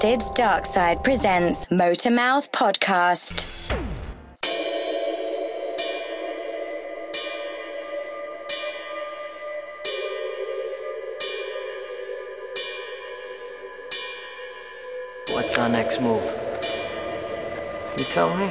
Twisted's 0.00 0.30
Dark 0.30 0.64
Side 0.64 1.04
presents 1.04 1.66
Motormouth 1.66 2.50
Podcast. 2.52 3.76
What's 15.28 15.58
our 15.58 15.68
next 15.68 16.00
move? 16.00 16.22
You 17.98 18.04
tell 18.04 18.34
me. 18.38 18.50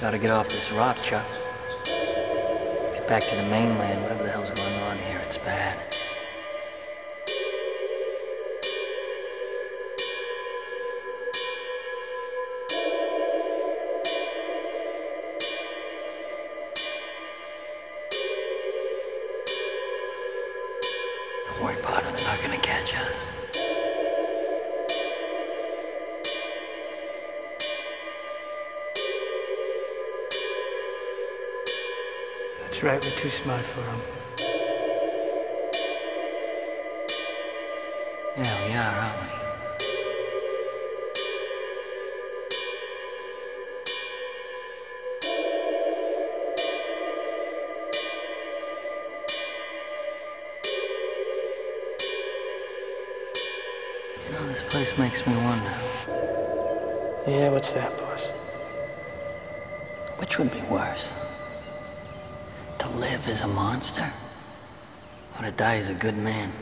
Gotta 0.00 0.18
get 0.18 0.30
off 0.30 0.48
this 0.48 0.70
rock, 0.70 1.02
Chuck. 1.02 1.26
Get 1.84 3.08
back 3.08 3.24
to 3.24 3.34
the 3.34 3.42
mainland, 3.50 4.02
whatever 4.02 4.22
the 4.22 4.30
hell's 4.30 4.50
going 4.50 4.74
on 4.82 4.98
here, 4.98 5.13
it's 5.24 5.38
bad. 5.38 5.78
Don't 22.16 22.42
gonna 22.42 22.58
catch 22.58 22.94
us. 22.94 23.14
That's 32.60 32.82
right, 32.82 33.02
we're 33.02 33.10
too 33.10 33.28
smart 33.28 33.64
for 33.64 33.80
them. 33.80 34.23
Yeah, 38.36 38.66
we 38.66 38.74
are, 38.74 38.82
aren't 38.82 39.20
we? 39.20 39.28
You 54.26 54.32
know, 54.32 54.48
this 54.48 54.64
place 54.64 54.98
makes 54.98 55.24
me 55.28 55.36
wonder. 55.36 55.72
Yeah, 57.28 57.50
what's 57.50 57.70
that, 57.70 57.96
boss? 57.98 58.26
Which 60.18 60.40
would 60.40 60.50
be 60.50 60.60
worse? 60.62 61.12
To 62.80 62.88
live 62.88 63.28
as 63.28 63.42
a 63.42 63.46
monster? 63.46 64.10
Or 65.38 65.44
to 65.44 65.52
die 65.52 65.76
as 65.76 65.88
a 65.88 65.94
good 65.94 66.16
man? 66.16 66.52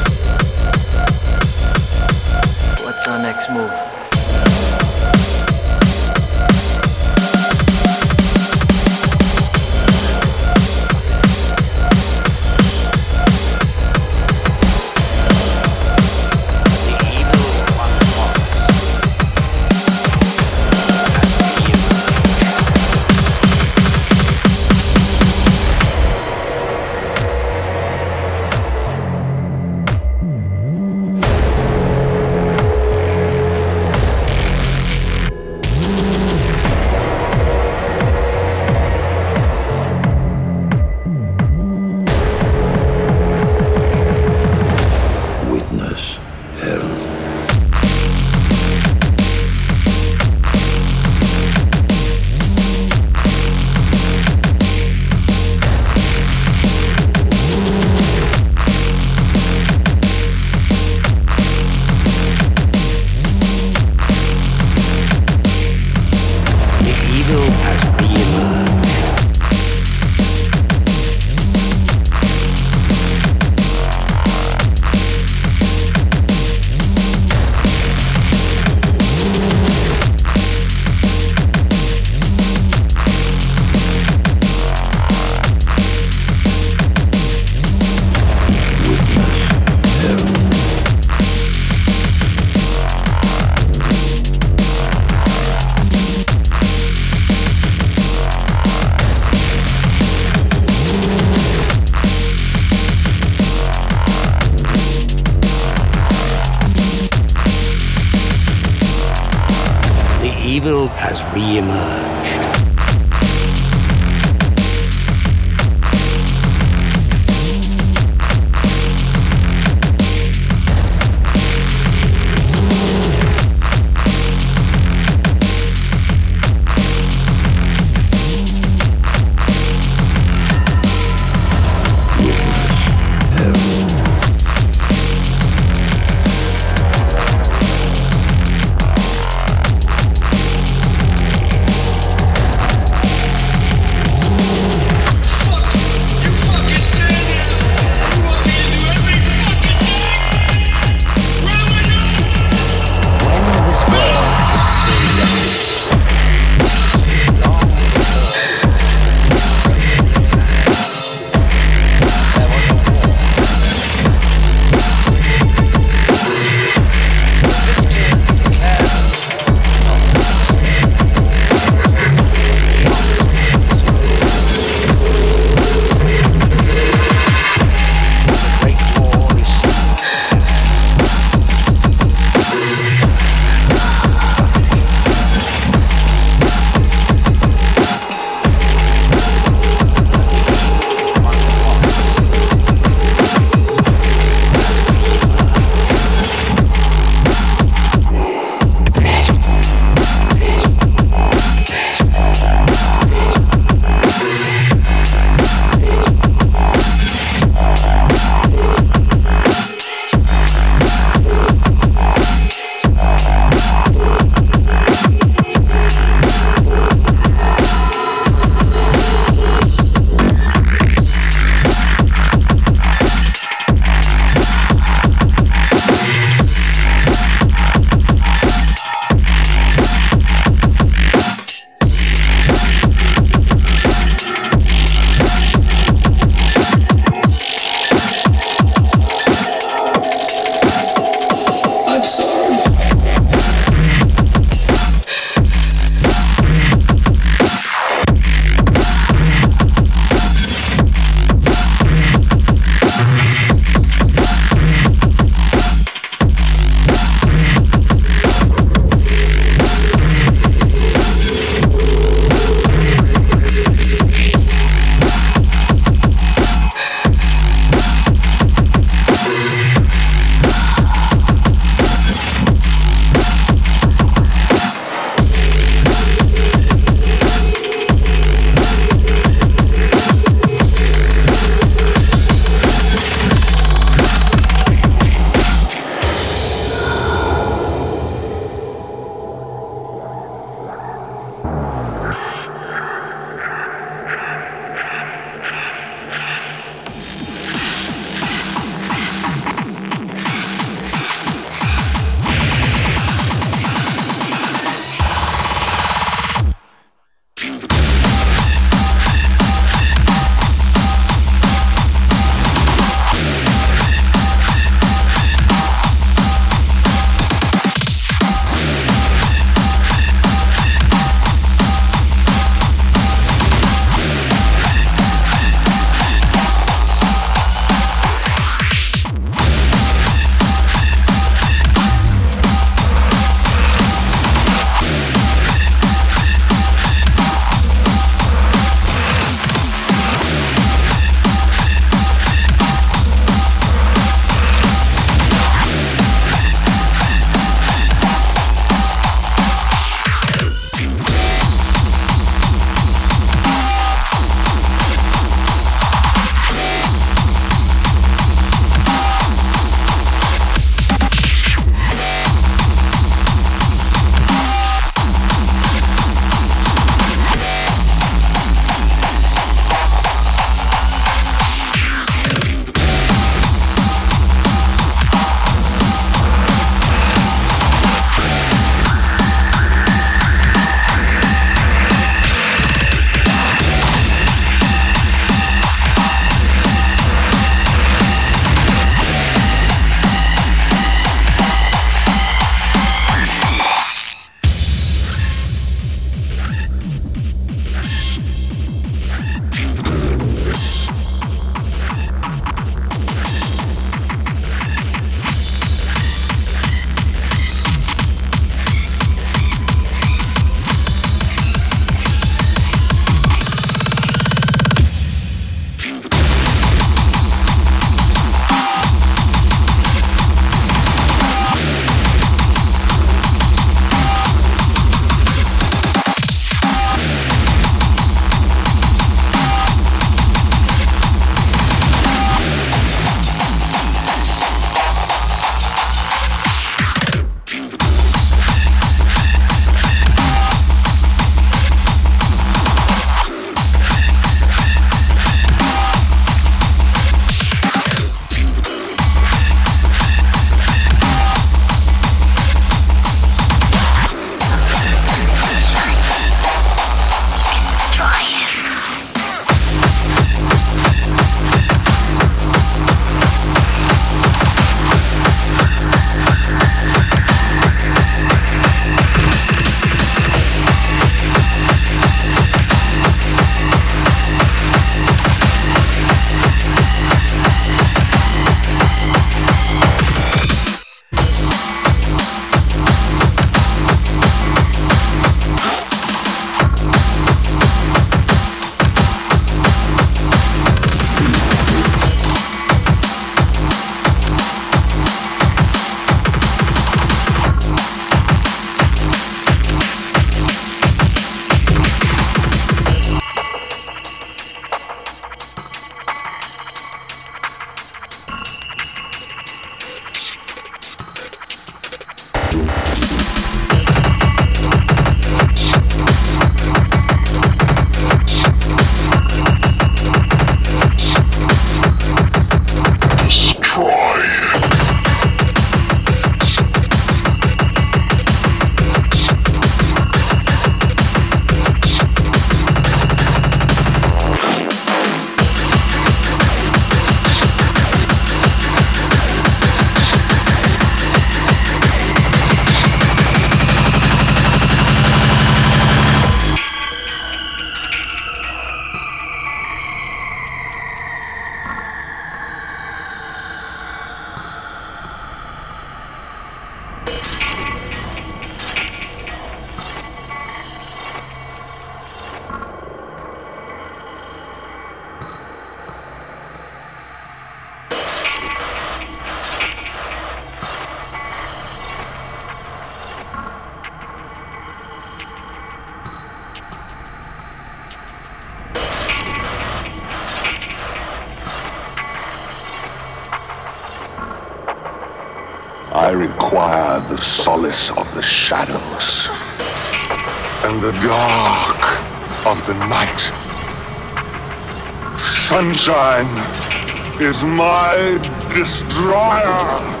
Sunshine 595.61 597.21
is 597.21 597.43
my 597.43 598.17
destroyer. 598.51 600.00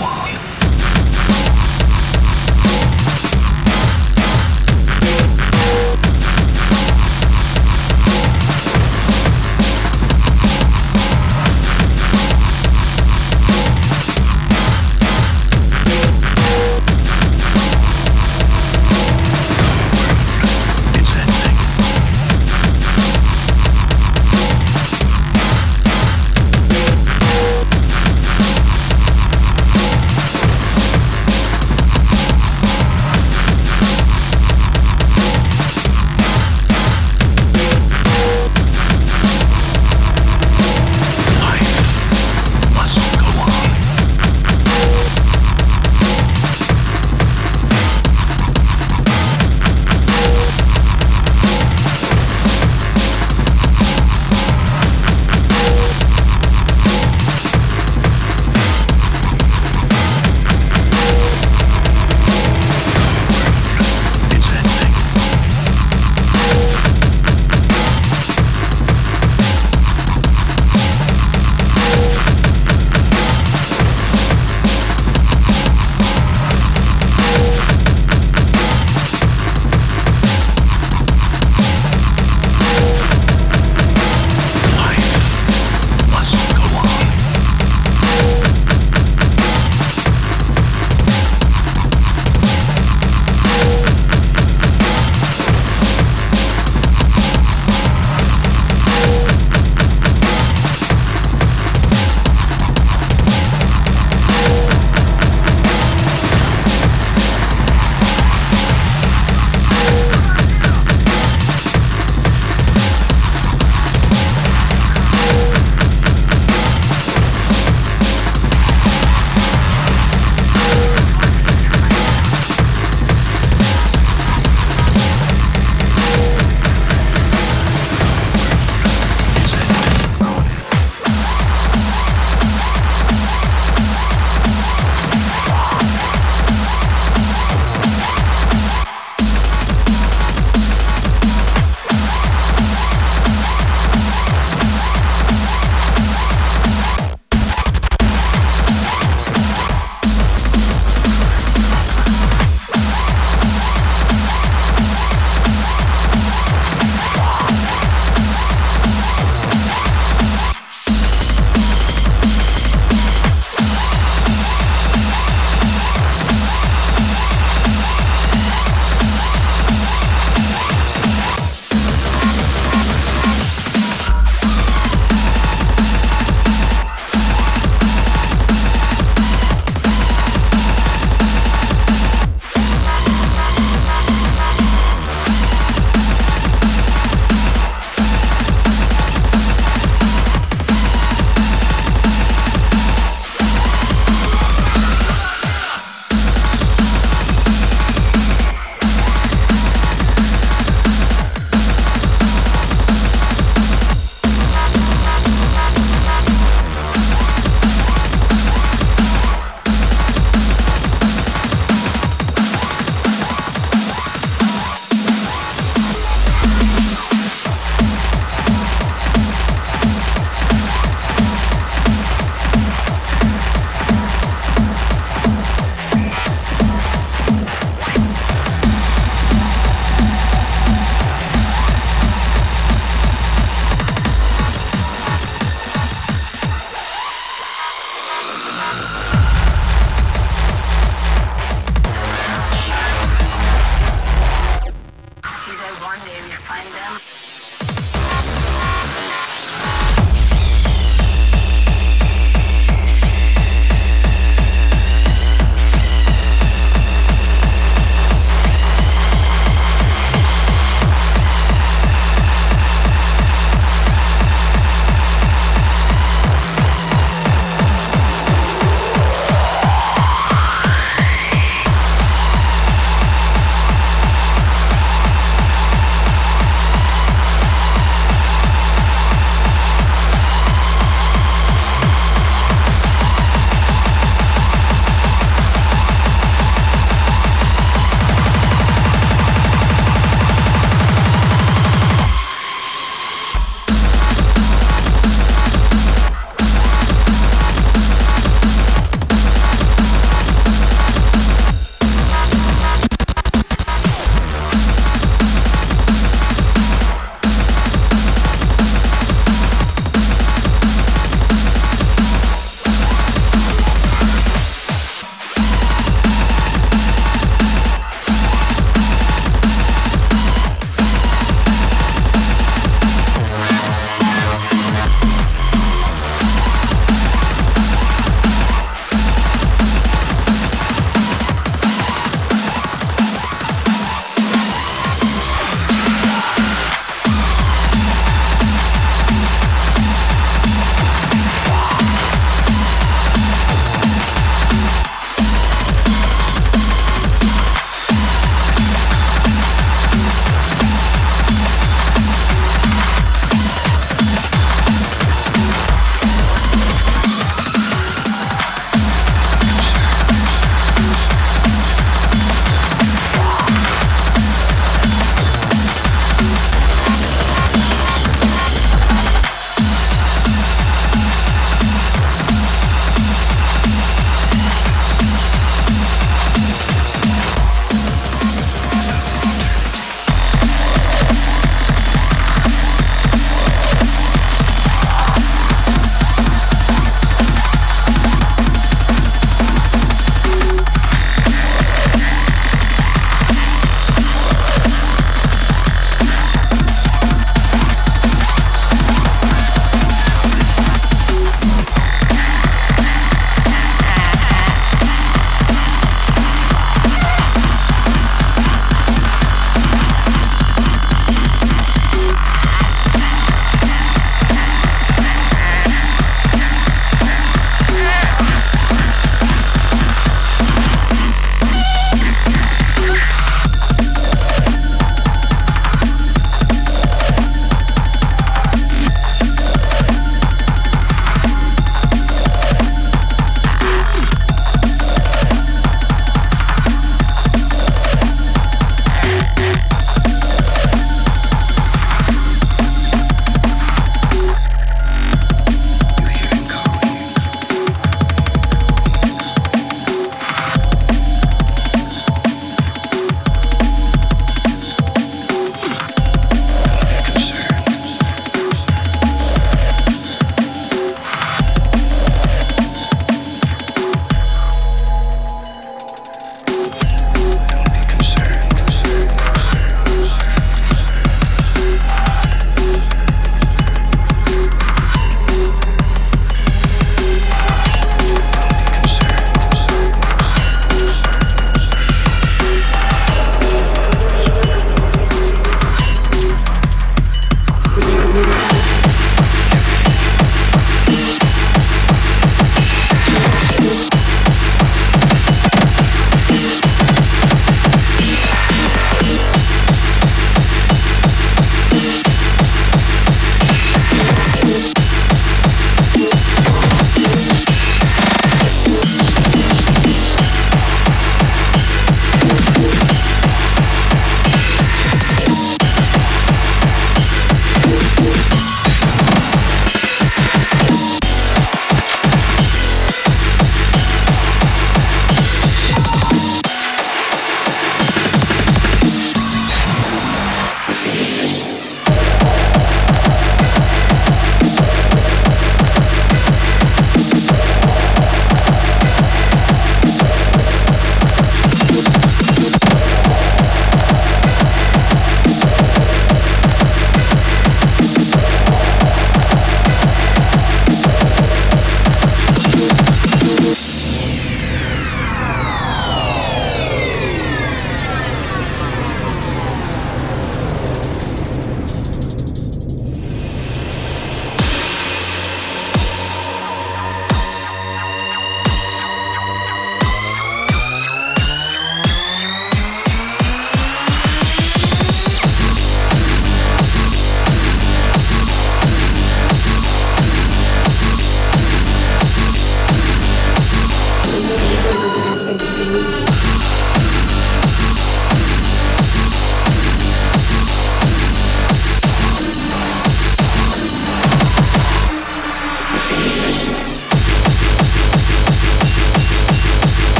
Life 0.00 0.39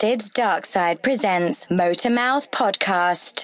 Twisted's 0.00 0.30
Dark 0.30 0.64
Side 0.64 1.02
presents 1.02 1.66
Motormouth 1.66 2.48
Podcast. 2.48 3.39